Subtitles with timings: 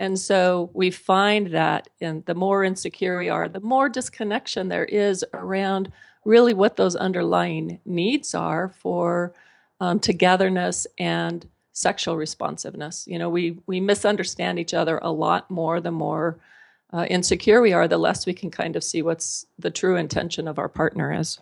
[0.00, 4.84] And so we find that in the more insecure we are, the more disconnection there
[4.84, 5.90] is around
[6.24, 9.34] really what those underlying needs are for
[9.80, 13.06] um, togetherness and sexual responsiveness.
[13.06, 16.38] You know, we we misunderstand each other a lot more the more
[16.92, 20.48] uh, insecure we are, the less we can kind of see what's the true intention
[20.48, 21.38] of our partner is.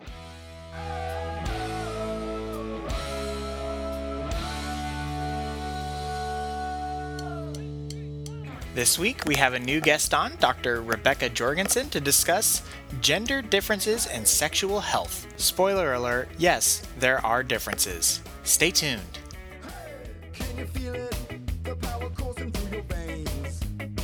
[8.77, 10.83] This week, we have a new guest on, Dr.
[10.83, 12.61] Rebecca Jorgensen, to discuss
[13.01, 15.25] gender differences and sexual health.
[15.37, 18.21] Spoiler alert yes, there are differences.
[18.43, 19.17] Stay tuned.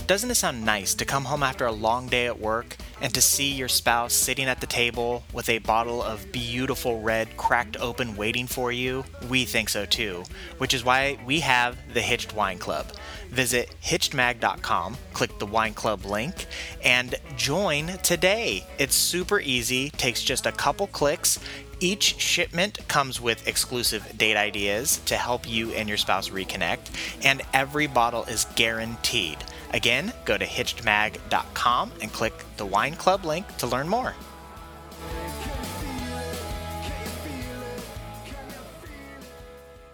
[0.06, 3.22] Doesn't it sound nice to come home after a long day at work and to
[3.22, 8.18] see your spouse sitting at the table with a bottle of beautiful red cracked open
[8.18, 9.06] waiting for you?
[9.30, 10.26] We think so too,
[10.58, 12.88] which is why we have the Hitched Wine Club.
[13.30, 16.48] Visit hitchedmag.com, click the wine club link,
[16.84, 18.68] and join today.
[18.78, 21.40] It's super easy, takes just a couple clicks.
[21.80, 26.92] Each shipment comes with exclusive date ideas to help you and your spouse reconnect,
[27.24, 29.38] and every bottle is guaranteed.
[29.74, 34.14] Again, go to hitchedmag.com and click the wine club link to learn more.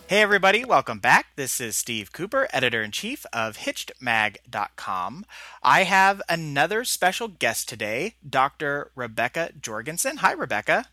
[0.07, 1.27] Hey, everybody, welcome back.
[1.35, 5.23] This is Steve Cooper, editor in chief of HitchedMag.com.
[5.61, 8.89] I have another special guest today, Dr.
[8.95, 10.17] Rebecca Jorgensen.
[10.17, 10.85] Hi, Rebecca.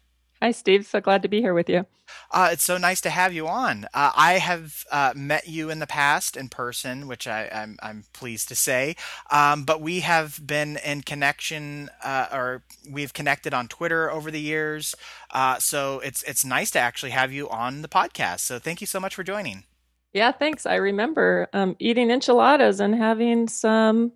[0.43, 0.87] Hi, Steve.
[0.87, 1.87] So glad to be here with you.
[2.31, 3.85] Uh, it's so nice to have you on.
[3.95, 7.91] Uh, I have uh, met you in the past in person, which I, am I'm,
[7.91, 8.97] I'm pleased to say.
[9.31, 14.41] Um, but we have been in connection, uh, or we've connected on Twitter over the
[14.41, 14.95] years.
[15.31, 18.41] Uh, so it's it's nice to actually have you on the podcast.
[18.41, 19.65] So thank you so much for joining.
[20.13, 20.67] Yeah, thanks.
[20.67, 24.13] I remember um, eating enchiladas and having some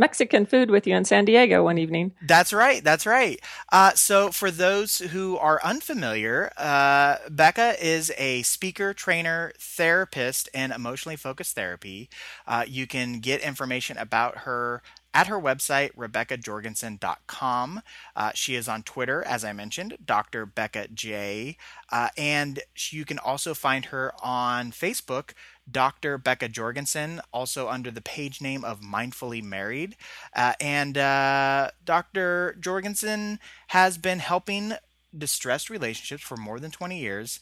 [0.00, 2.12] Mexican food with you in San Diego one evening.
[2.22, 2.82] That's right.
[2.82, 3.38] That's right.
[3.70, 10.72] Uh, so, for those who are unfamiliar, uh, Becca is a speaker, trainer, therapist in
[10.72, 12.08] emotionally focused therapy.
[12.46, 14.82] Uh, you can get information about her
[15.12, 17.82] at her website, RebeccaJorgensen.com.
[18.14, 20.46] Uh, she is on Twitter, as I mentioned, Dr.
[20.46, 21.56] Becca J.
[21.90, 22.60] Uh, and
[22.90, 25.32] you can also find her on Facebook,
[25.70, 26.18] Dr.
[26.18, 29.96] Becca Jorgensen, also under the page name of Mindfully Married.
[30.34, 32.56] Uh, and uh, Dr.
[32.60, 33.38] Jorgensen
[33.68, 34.74] has been helping
[35.16, 37.40] distressed relationships for more than 20 years.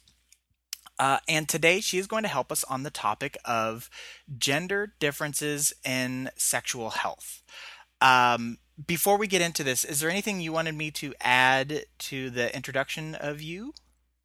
[0.98, 3.88] Uh, and today she is going to help us on the topic of
[4.36, 7.42] gender differences in sexual health.
[8.00, 12.30] Um, before we get into this, is there anything you wanted me to add to
[12.30, 13.74] the introduction of you?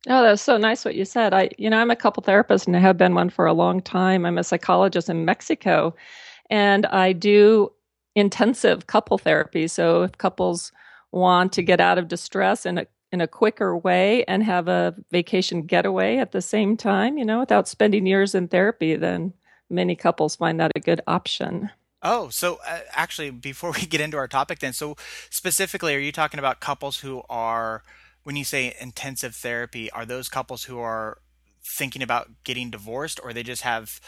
[0.08, 1.34] Oh, that's so nice what you said.
[1.34, 3.82] I, you know, I'm a couple therapist and I have been one for a long
[3.82, 4.26] time.
[4.26, 5.96] I'm a psychologist in Mexico,
[6.50, 7.72] and I do
[8.16, 9.68] intensive couple therapy.
[9.68, 10.72] So if couples
[11.12, 14.96] want to get out of distress in a in a quicker way and have a
[15.12, 19.32] vacation getaway at the same time, you know, without spending years in therapy, then
[19.70, 21.70] many couples find that a good option.
[22.02, 24.98] Oh, so uh, actually, before we get into our topic, then, so
[25.30, 27.84] specifically, are you talking about couples who are
[28.24, 31.20] when you say intensive therapy, are those couples who are
[31.64, 34.02] thinking about getting divorced or they just have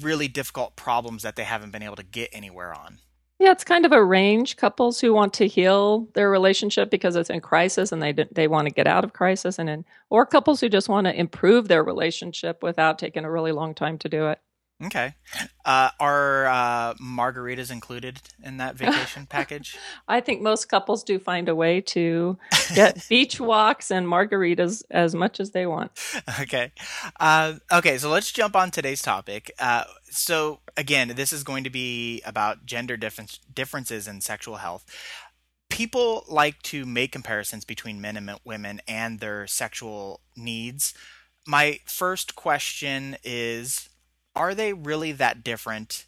[0.00, 2.98] really difficult problems that they haven't been able to get anywhere on?
[3.40, 4.56] Yeah, it's kind of a range.
[4.56, 8.68] Couples who want to heal their relationship because it's in crisis and they they want
[8.68, 11.82] to get out of crisis, and in, or couples who just want to improve their
[11.82, 14.40] relationship without taking a really long time to do it.
[14.82, 15.14] Okay.
[15.64, 19.76] Uh, are uh, margaritas included in that vacation package?
[20.08, 22.38] I think most couples do find a way to
[22.74, 25.92] get beach walks and margaritas as much as they want.
[26.40, 26.72] Okay.
[27.18, 29.52] Uh, okay, so let's jump on today's topic.
[29.58, 34.86] Uh, so, again, this is going to be about gender difference, differences in sexual health.
[35.68, 40.94] People like to make comparisons between men and women and their sexual needs.
[41.46, 43.89] My first question is
[44.34, 46.06] are they really that different?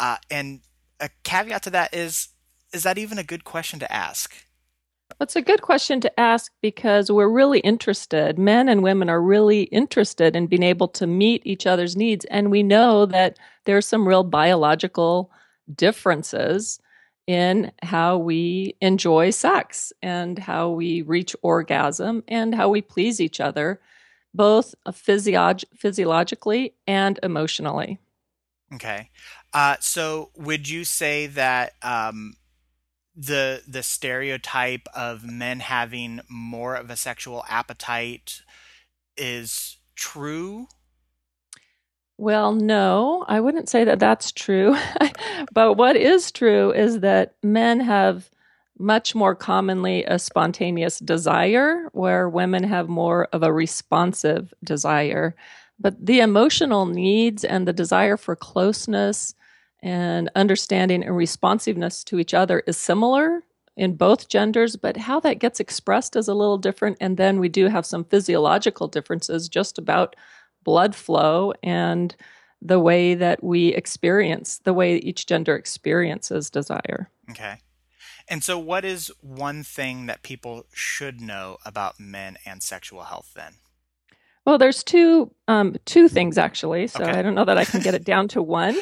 [0.00, 0.60] Uh, and
[1.00, 2.28] a caveat to that is,
[2.72, 4.34] is that even a good question to ask?
[5.20, 8.38] It's a good question to ask because we're really interested.
[8.38, 12.24] Men and women are really interested in being able to meet each other's needs.
[12.26, 15.30] And we know that there's some real biological
[15.72, 16.80] differences
[17.26, 23.40] in how we enjoy sex and how we reach orgasm and how we please each
[23.40, 23.80] other
[24.34, 27.98] both physiog- physiologically and emotionally.
[28.74, 29.10] Okay.
[29.52, 32.34] Uh, so would you say that um,
[33.16, 38.42] the the stereotype of men having more of a sexual appetite
[39.16, 40.66] is true?
[42.16, 44.76] Well, no, I wouldn't say that that's true.
[45.52, 48.30] but what is true is that men have
[48.78, 55.34] much more commonly a spontaneous desire, where women have more of a responsive desire.
[55.78, 59.34] But the emotional needs and the desire for closeness
[59.82, 63.42] and understanding and responsiveness to each other is similar
[63.76, 66.96] in both genders, but how that gets expressed is a little different.
[67.00, 70.16] And then we do have some physiological differences just about
[70.62, 72.14] blood flow and
[72.62, 77.10] the way that we experience, the way each gender experiences desire.
[77.30, 77.58] Okay.
[78.28, 83.32] And so, what is one thing that people should know about men and sexual health
[83.34, 83.54] then?
[84.44, 86.86] Well, there's two um, two things actually.
[86.86, 87.18] So okay.
[87.18, 88.76] I don't know that I can get it down to one.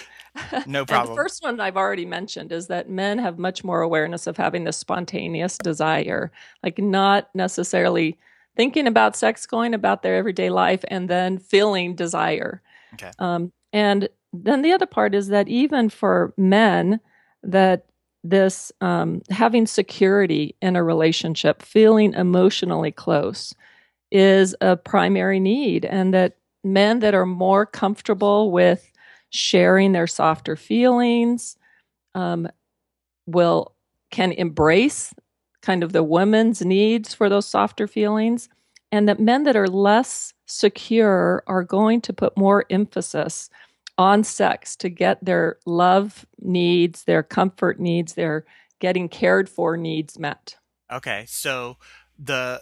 [0.67, 1.15] No problem.
[1.15, 4.65] the first one I've already mentioned is that men have much more awareness of having
[4.65, 8.19] this spontaneous desire, like not necessarily
[8.57, 12.61] thinking about sex, going about their everyday life, and then feeling desire.
[12.95, 13.11] Okay.
[13.19, 17.01] Um, and then the other part is that even for men,
[17.43, 17.87] that
[18.25, 23.55] this um, having security in a relationship, feeling emotionally close,
[24.11, 28.93] is a primary need, and that men that are more comfortable with
[29.31, 31.57] sharing their softer feelings
[32.15, 32.47] um,
[33.27, 33.75] will
[34.11, 35.15] can embrace
[35.63, 38.49] kind of the woman's needs for those softer feelings
[38.91, 43.49] and that men that are less secure are going to put more emphasis
[44.03, 48.45] on sex to get their love needs, their comfort needs, their
[48.81, 50.57] getting cared for needs met.
[50.93, 51.77] Okay, so
[52.19, 52.61] the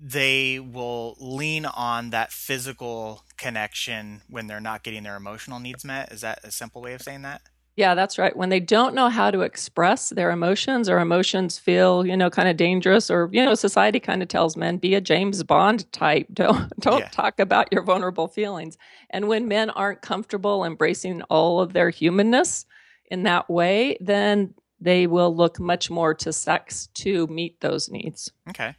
[0.00, 6.12] they will lean on that physical connection when they're not getting their emotional needs met.
[6.12, 7.42] Is that a simple way of saying that?
[7.78, 8.36] Yeah, that's right.
[8.36, 12.48] When they don't know how to express their emotions or emotions feel, you know, kind
[12.48, 16.26] of dangerous or, you know, society kind of tells men be a James Bond type.
[16.32, 17.08] Don't don't yeah.
[17.10, 18.76] talk about your vulnerable feelings.
[19.10, 22.66] And when men aren't comfortable embracing all of their humanness
[23.12, 28.32] in that way, then they will look much more to sex to meet those needs.
[28.50, 28.74] Okay.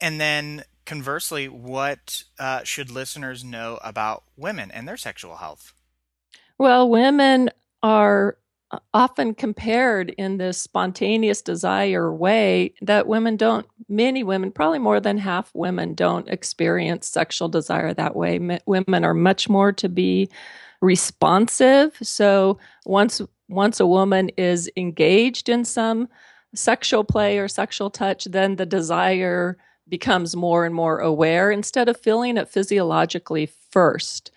[0.00, 5.74] And then conversely, what uh, should listeners know about women and their sexual health?
[6.58, 7.50] Well, women
[7.82, 8.36] are
[8.70, 15.00] uh, often compared in this spontaneous desire way that women don't many women probably more
[15.00, 18.36] than half women don't experience sexual desire that way.
[18.36, 20.30] M- women are much more to be
[20.80, 21.96] responsive.
[22.02, 26.08] So once once a woman is engaged in some
[26.54, 29.56] sexual play or sexual touch then the desire
[29.88, 34.30] becomes more and more aware instead of feeling it physiologically first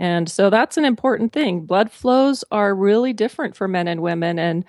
[0.00, 1.66] and so that's an important thing.
[1.66, 4.64] Blood flows are really different for men and women, and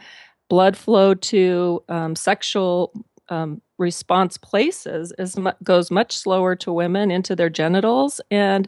[0.50, 2.92] blood flow to um, sexual
[3.30, 8.68] um, response places is goes much slower to women into their genitals, and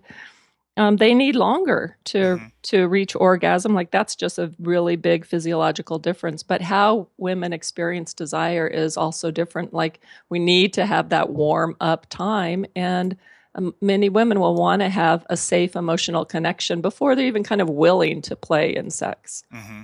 [0.77, 2.45] um, they need longer to mm-hmm.
[2.63, 3.73] to reach orgasm.
[3.73, 6.43] Like that's just a really big physiological difference.
[6.43, 9.73] But how women experience desire is also different.
[9.73, 9.99] Like
[10.29, 13.17] we need to have that warm up time and
[13.55, 17.61] um, many women will want to have a safe emotional connection before they're even kind
[17.61, 19.43] of willing to play in sex.
[19.53, 19.81] Mm-hmm.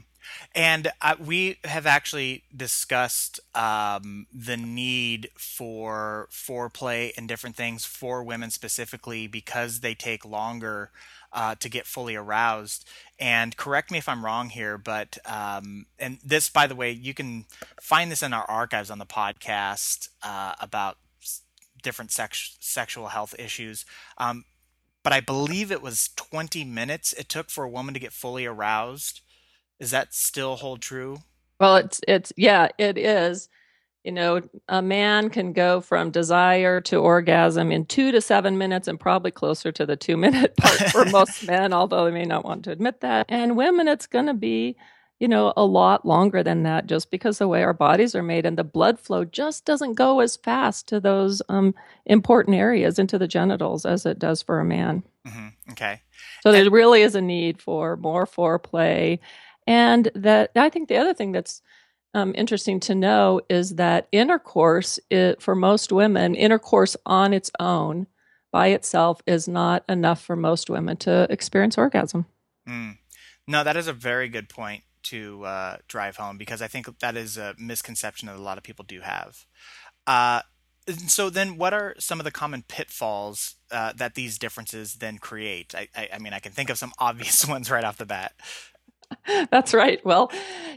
[0.53, 8.23] And uh, we have actually discussed um, the need for foreplay and different things for
[8.23, 10.91] women specifically because they take longer
[11.33, 12.87] uh, to get fully aroused.
[13.19, 17.13] And correct me if I'm wrong here, but um, and this, by the way, you
[17.13, 17.45] can
[17.81, 20.97] find this in our archives on the podcast uh, about
[21.87, 23.85] different sex- sexual health issues.
[24.17, 24.43] Um,
[25.03, 28.45] but I believe it was 20 minutes it took for a woman to get fully
[28.45, 29.21] aroused.
[29.79, 31.19] Is that still hold true?
[31.61, 33.47] Well, it's it's yeah, it is.
[34.03, 38.89] You know, a man can go from desire to orgasm in two to seven minutes,
[38.89, 42.43] and probably closer to the two minute part for most men, although they may not
[42.43, 43.27] want to admit that.
[43.29, 44.75] And women, it's going to be
[45.19, 48.45] you know, a lot longer than that just because the way our bodies are made
[48.45, 51.73] and the blood flow just doesn't go as fast to those um,
[52.05, 55.03] important areas into the genitals as it does for a man.
[55.27, 55.71] Mm-hmm.
[55.71, 56.01] Okay.
[56.43, 59.19] So there really is a need for more foreplay.
[59.65, 61.61] And that I think the other thing that's
[62.13, 68.07] um, interesting to know is that intercourse, it, for most women, intercourse on its own
[68.51, 72.27] by itself is not enough for most women to experience orgasm.
[72.69, 72.97] Mm.
[73.47, 77.15] No, that is a very good point to uh, drive home because I think that
[77.15, 79.45] is a misconception that a lot of people do have.
[80.05, 80.41] Uh,
[81.07, 85.75] so then, what are some of the common pitfalls uh, that these differences then create?
[85.75, 88.33] I, I, I mean, I can think of some obvious ones right off the bat.
[89.51, 90.03] That's right.
[90.05, 90.31] Well,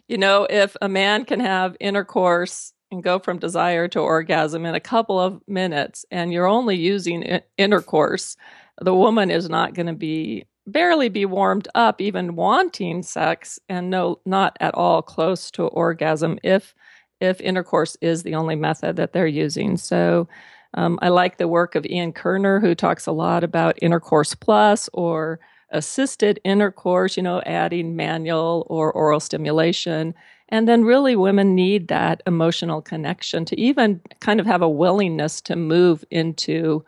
[0.09, 4.75] you know, if a man can have intercourse and go from desire to orgasm in
[4.75, 8.37] a couple of minutes, and you're only using intercourse,
[8.81, 13.91] the woman is not going to be barely be warmed up, even wanting sex, and
[13.91, 16.75] no, not at all close to orgasm if
[17.21, 19.77] if intercourse is the only method that they're using.
[19.77, 20.29] So.
[20.75, 24.89] Um, I like the work of Ian Kerner, who talks a lot about intercourse plus
[24.93, 25.41] or
[25.71, 30.15] assisted intercourse, you know, adding manual or oral stimulation.
[30.49, 35.41] And then, really, women need that emotional connection to even kind of have a willingness
[35.43, 36.85] to move into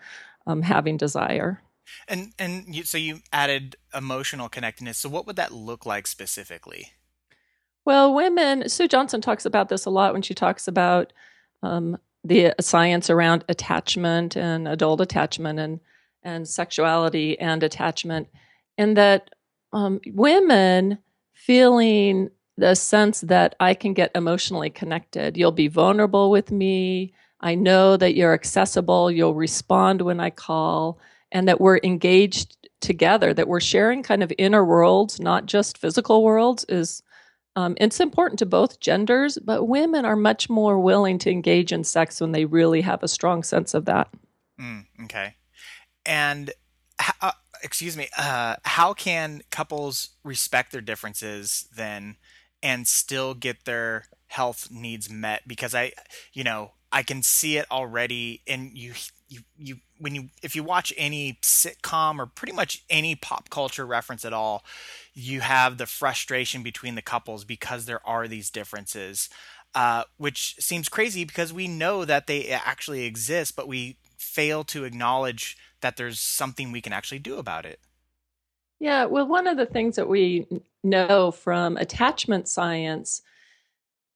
[0.47, 1.62] um, having desire.
[2.09, 4.99] And and you, so you added emotional connectedness.
[4.99, 6.93] So what would that look like specifically?
[7.85, 8.69] Well, women.
[8.69, 11.13] Sue Johnson talks about this a lot when she talks about
[11.63, 15.81] um, the science around attachment and adult attachment and
[16.23, 18.29] and sexuality and attachment,
[18.79, 19.31] and that
[19.73, 20.99] um, women
[21.35, 25.37] feeling the sense that I can get emotionally connected.
[25.37, 27.13] You'll be vulnerable with me.
[27.41, 29.11] I know that you're accessible.
[29.11, 31.01] You'll respond when I call
[31.33, 36.23] and that we're engaged together, that we're sharing kind of inner worlds, not just physical
[36.23, 37.03] worlds, is
[37.57, 41.85] um, it's important to both genders, but women are much more willing to engage in
[41.85, 44.09] sex when they really have a strong sense of that.
[44.61, 45.35] Mm, okay.
[46.07, 46.53] And
[47.21, 52.17] uh, excuse me, uh, how can couples respect their differences then
[52.63, 55.43] and still get their health needs met?
[55.47, 55.93] Because I,
[56.33, 58.93] you know, I can see it already, and you
[59.29, 63.87] you you when you if you watch any sitcom or pretty much any pop culture
[63.87, 64.65] reference at all,
[65.15, 69.31] you have the frustration between the couples because there are these differences,
[69.75, 74.85] uh, which seems crazy because we know that they actually exist, but we fail to
[74.85, 77.81] acknowledge that there's something we can actually do about it.
[78.81, 80.47] Yeah, well, one of the things that we
[80.83, 83.23] know from attachment science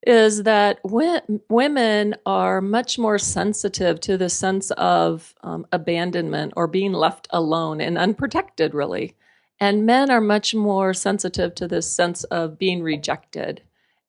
[0.02, 6.92] is that women are much more sensitive to the sense of um, abandonment or being
[6.92, 9.14] left alone and unprotected, really.
[9.58, 13.62] And men are much more sensitive to this sense of being rejected.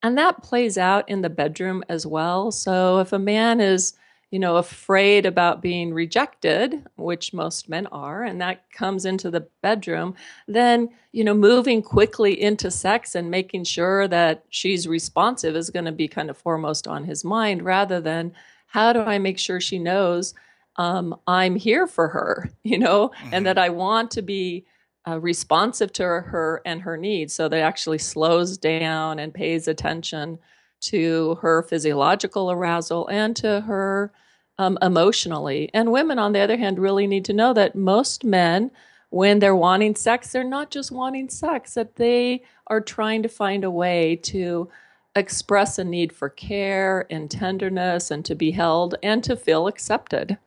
[0.03, 2.51] And that plays out in the bedroom as well.
[2.51, 3.93] So if a man is
[4.31, 9.47] you know, afraid about being rejected, which most men are, and that comes into the
[9.61, 10.15] bedroom,
[10.47, 15.85] then, you know, moving quickly into sex and making sure that she's responsive is going
[15.85, 18.33] to be kind of foremost on his mind rather than
[18.67, 20.33] how do I make sure she knows
[20.75, 23.29] um, I'm here for her, you know, mm-hmm.
[23.33, 24.65] and that I want to be
[25.07, 30.37] uh, responsive to her and her needs so that actually slows down and pays attention
[30.81, 34.11] to her physiological arousal and to her
[34.57, 35.69] um, emotionally.
[35.73, 38.71] And women, on the other hand, really need to know that most men,
[39.09, 43.63] when they're wanting sex, they're not just wanting sex, that they are trying to find
[43.63, 44.69] a way to
[45.15, 50.37] express a need for care and tenderness and to be held and to feel accepted.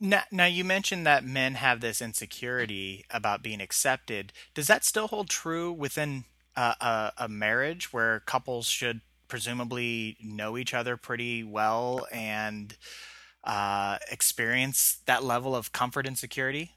[0.00, 4.32] Now, now, you mentioned that men have this insecurity about being accepted.
[4.52, 6.24] Does that still hold true within
[6.56, 9.00] a, a, a marriage where couples should
[9.32, 12.76] presumably know each other pretty well and
[13.44, 16.72] uh, experience that level of comfort and security?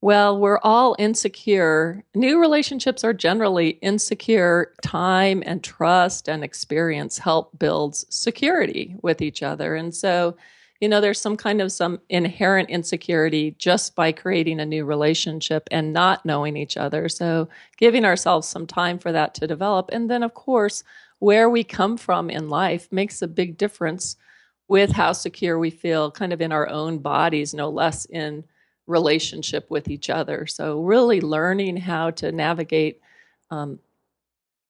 [0.00, 2.04] Well, we're all insecure.
[2.14, 4.72] New relationships are generally insecure.
[4.80, 9.74] Time and trust and experience help builds security with each other.
[9.74, 10.36] And so,
[10.80, 15.66] you know, there's some kind of some inherent insecurity just by creating a new relationship
[15.72, 17.08] and not knowing each other.
[17.08, 19.90] So, giving ourselves some time for that to develop.
[19.92, 20.84] And then, of course,
[21.20, 24.16] where we come from in life makes a big difference
[24.66, 28.44] with how secure we feel kind of in our own bodies, no less in
[28.86, 30.46] relationship with each other.
[30.46, 33.00] So, really learning how to navigate
[33.50, 33.78] um,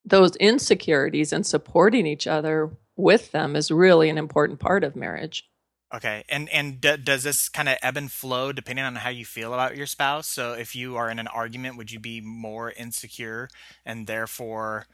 [0.05, 5.49] those insecurities and supporting each other with them is really an important part of marriage.
[5.95, 9.25] Okay, and and d- does this kind of ebb and flow depending on how you
[9.25, 10.27] feel about your spouse?
[10.27, 13.49] So, if you are in an argument, would you be more insecure
[13.85, 14.87] and therefore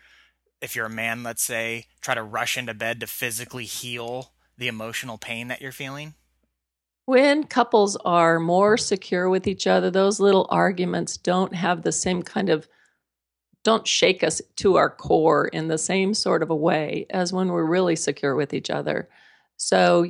[0.61, 4.69] if you're a man, let's say, try to rush into bed to physically heal the
[4.69, 6.15] emotional pain that you're feeling?
[7.05, 12.23] When couples are more secure with each other, those little arguments don't have the same
[12.23, 12.69] kind of
[13.63, 17.49] don't shake us to our core in the same sort of a way as when
[17.49, 19.09] we're really secure with each other.
[19.57, 20.07] So,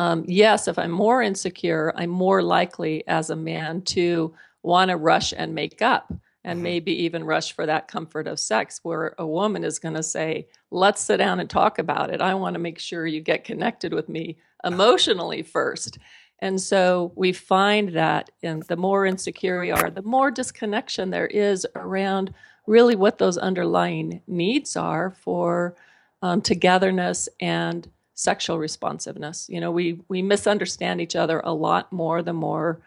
[0.00, 4.96] um, yes, if I'm more insecure, I'm more likely as a man to want to
[4.96, 6.12] rush and make up
[6.48, 6.64] and mm-hmm.
[6.64, 10.48] maybe even rush for that comfort of sex where a woman is going to say
[10.70, 12.22] let's sit down and talk about it.
[12.22, 15.98] I want to make sure you get connected with me emotionally first.
[16.38, 21.26] And so we find that in the more insecure we are the more disconnection there
[21.26, 22.32] is around
[22.66, 25.76] really what those underlying needs are for
[26.22, 29.50] um, togetherness and sexual responsiveness.
[29.50, 32.80] You know we we misunderstand each other a lot more the more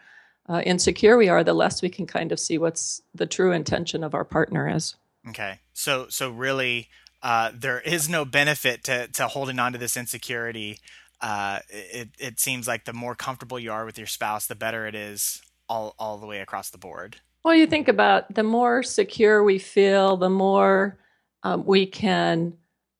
[0.48, 4.02] uh, insecure we are, the less we can kind of see what's the true intention
[4.02, 4.96] of our partner is.
[5.28, 6.88] Okay, so so really,
[7.22, 10.78] uh, there is no benefit to to holding on to this insecurity.
[11.20, 14.86] Uh, it it seems like the more comfortable you are with your spouse, the better
[14.86, 17.16] it is all all the way across the board.
[17.44, 20.98] Well, you think about the more secure we feel, the more
[21.42, 22.54] um, we can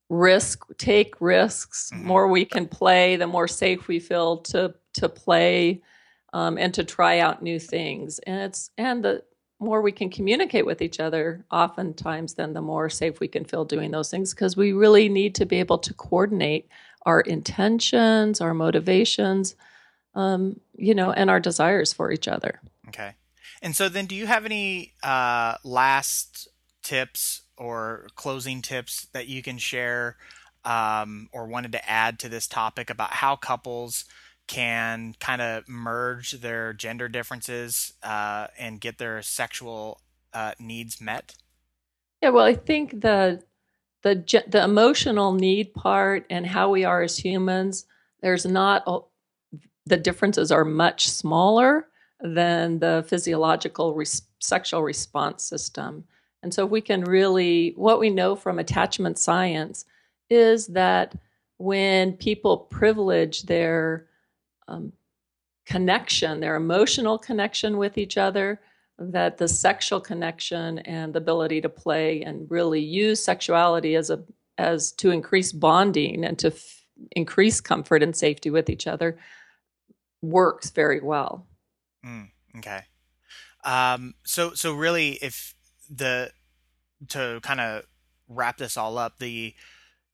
[0.09, 2.05] risk, take risks, mm-hmm.
[2.05, 5.81] more we can play, the more safe we feel to to play
[6.33, 8.19] um, and to try out new things.
[8.19, 9.23] And it's and the
[9.59, 13.63] more we can communicate with each other, oftentimes, then the more safe we can feel
[13.63, 16.67] doing those things because we really need to be able to coordinate
[17.05, 19.55] our intentions, our motivations,
[20.15, 22.59] um, you know, and our desires for each other.
[22.89, 23.13] Okay.
[23.61, 26.49] And so then, do you have any uh, last
[26.81, 30.17] tips or closing tips that you can share
[30.65, 34.05] um, or wanted to add to this topic about how couples
[34.47, 40.01] can kind of merge their gender differences uh, and get their sexual
[40.33, 41.35] uh, needs met?
[42.21, 43.43] Yeah, well, I think the
[44.03, 47.85] the the emotional need part and how we are as humans,
[48.21, 48.83] there's not
[49.85, 51.87] the differences are much smaller
[52.21, 56.05] than the physiological res- sexual response system.
[56.41, 59.85] And so, we can really, what we know from attachment science
[60.29, 61.15] is that
[61.57, 64.07] when people privilege their
[64.67, 64.93] um,
[65.65, 68.59] connection, their emotional connection with each other,
[68.99, 74.23] that the sexual connection and the ability to play and really use sexuality as a
[74.59, 79.17] as to increase bonding and to f- increase comfort and safety with each other
[80.21, 81.47] works very well.
[82.05, 82.81] Mm, okay.
[83.65, 85.55] Um, so so really, if
[85.89, 86.31] the
[87.09, 87.83] to kind of
[88.27, 89.53] wrap this all up, the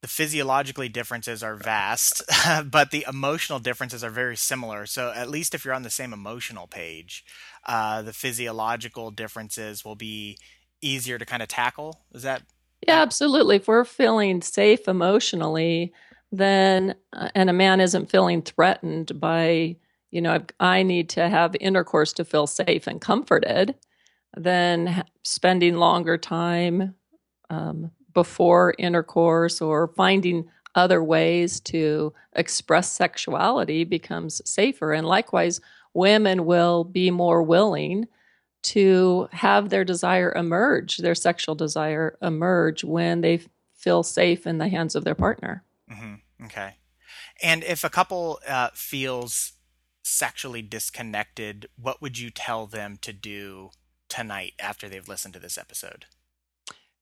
[0.01, 2.23] the physiologically differences are vast,
[2.65, 4.85] but the emotional differences are very similar.
[4.85, 7.25] So at least if you're on the same emotional page,
[7.65, 10.37] uh, the physiological differences will be
[10.81, 12.01] easier to kind of tackle.
[12.13, 12.43] Is that?
[12.87, 13.57] Yeah, absolutely.
[13.57, 15.93] If we're feeling safe emotionally,
[16.31, 19.75] then uh, and a man isn't feeling threatened by
[20.11, 23.75] you know I need to have intercourse to feel safe and comforted,
[24.37, 26.95] then spending longer time
[27.49, 34.93] um, before intercourse or finding other ways to express sexuality becomes safer.
[34.93, 35.59] And likewise,
[35.93, 38.07] women will be more willing
[38.61, 43.41] to have their desire emerge, their sexual desire emerge when they
[43.75, 45.63] feel safe in the hands of their partner.
[45.91, 46.45] Mm-hmm.
[46.45, 46.75] Okay.
[47.41, 49.53] And if a couple uh, feels
[50.03, 53.69] sexually disconnected, what would you tell them to do
[54.09, 56.05] tonight after they've listened to this episode?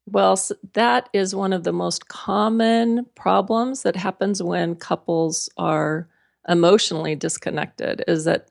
[0.10, 0.40] Well,
[0.74, 6.08] that is one of the most common problems that happens when couples are
[6.48, 8.48] emotionally disconnected is that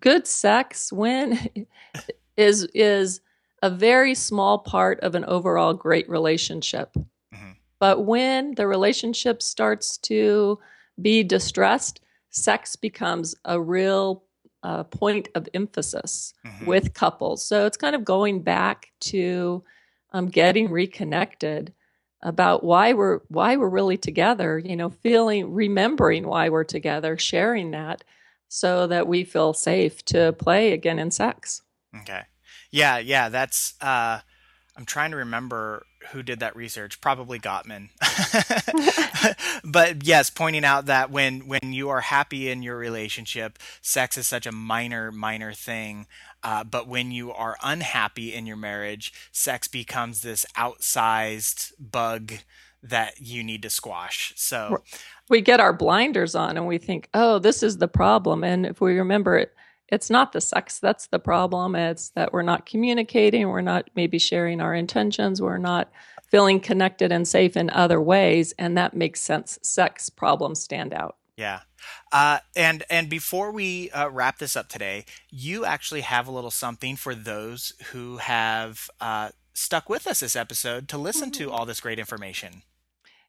[0.00, 1.66] good sex when
[2.36, 3.20] is is
[3.62, 6.92] a very small part of an overall great relationship.
[6.94, 7.52] Mm-hmm.
[7.78, 10.58] But when the relationship starts to
[11.00, 14.24] be distressed, sex becomes a real
[14.62, 16.66] uh, point of emphasis mm-hmm.
[16.66, 17.44] with couples.
[17.44, 19.64] So it's kind of going back to
[20.12, 21.72] um, getting reconnected
[22.22, 27.72] about why we're why we're really together you know feeling remembering why we're together sharing
[27.72, 28.04] that
[28.48, 31.62] so that we feel safe to play again in sex.
[32.02, 32.22] Okay.
[32.70, 34.20] Yeah yeah that's uh
[34.76, 37.88] i'm trying to remember who did that research probably gottman
[39.64, 44.26] but yes pointing out that when when you are happy in your relationship sex is
[44.26, 46.06] such a minor minor thing
[46.44, 52.32] uh, but when you are unhappy in your marriage, sex becomes this outsized bug
[52.82, 54.32] that you need to squash.
[54.36, 54.82] So
[55.28, 58.42] we get our blinders on and we think, oh, this is the problem.
[58.42, 59.54] And if we remember it,
[59.92, 61.76] it's not the sex that's the problem.
[61.76, 65.92] It's that we're not communicating, we're not maybe sharing our intentions, we're not
[66.24, 68.54] feeling connected and safe in other ways.
[68.58, 69.58] And that makes sense.
[69.62, 71.16] Sex problems stand out.
[71.36, 71.60] Yeah.
[72.10, 76.50] Uh, and and before we uh, wrap this up today, you actually have a little
[76.50, 81.44] something for those who have uh, stuck with us this episode to listen mm-hmm.
[81.44, 82.62] to all this great information.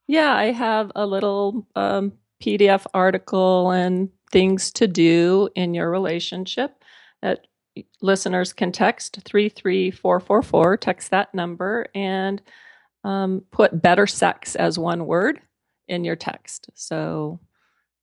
[0.08, 6.84] Yeah, I have a little um, PDF article and things to do in your relationship
[7.22, 7.48] that
[8.02, 12.42] listeners can text 33444, text that number, and
[13.06, 15.40] um, put better sex as one word
[15.88, 16.70] in your text.
[16.74, 17.40] So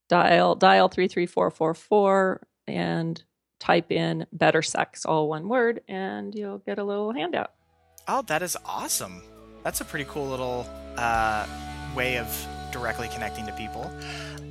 [0.09, 3.23] dial dial 33444 and
[3.61, 7.53] type in better sex all one word and you'll get a little handout
[8.09, 9.23] oh that is awesome
[9.63, 11.47] that's a pretty cool little uh,
[11.95, 13.91] way of directly connecting to people.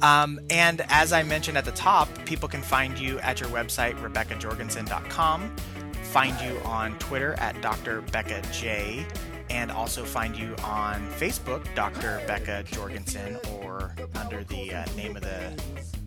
[0.02, 4.00] Um, and as I mentioned at the top, people can find you at your website,
[4.02, 5.56] RebeccaJorgensen.com,
[6.04, 8.02] find you on Twitter at Dr.
[8.02, 9.06] Becca J,
[9.50, 12.22] and also find you on Facebook, Dr.
[12.28, 15.52] Becca Jorgensen, or under the uh, name of the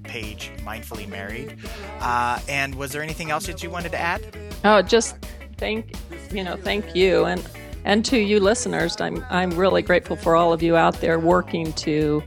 [0.04, 1.56] page, Mindfully Married.
[2.00, 4.22] Uh, and was there anything else that you wanted to add?
[4.64, 5.16] Oh, just
[5.56, 5.94] thank
[6.32, 7.46] you know, thank you, and
[7.84, 9.00] and to you listeners.
[9.00, 12.22] I'm I'm really grateful for all of you out there working to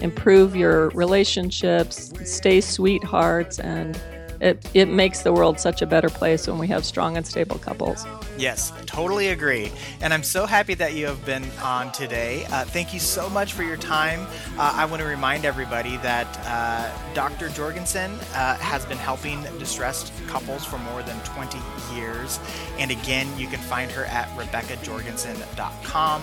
[0.00, 3.98] improve your relationships, stay sweethearts, and
[4.40, 7.58] it, it makes the world such a better place when we have strong and stable
[7.58, 8.06] couples.
[8.38, 9.70] Yes, totally agree.
[10.00, 12.46] And I'm so happy that you have been on today.
[12.50, 14.26] Uh, thank you so much for your time.
[14.56, 17.50] Uh, I want to remind everybody that uh, Dr.
[17.50, 21.58] Jorgensen uh, has been helping distressed couples for more than 20
[21.94, 22.40] years.
[22.78, 26.22] And again, you can find her at RebeccaJorgensen.com.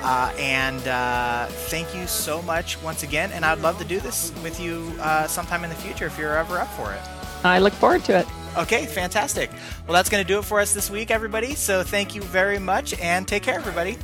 [0.00, 3.30] Uh, and uh, thank you so much once again.
[3.32, 4.90] And I'd love to do this with you
[5.26, 7.17] sometime in the future if you're ever up for it.
[7.44, 8.26] I look forward to it.
[8.56, 9.50] Okay, fantastic.
[9.86, 11.54] Well, that's going to do it for us this week, everybody.
[11.54, 13.96] So thank you very much and take care, everybody.